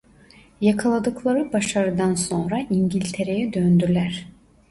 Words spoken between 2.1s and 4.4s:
sonra İngiltere'ye döndüler.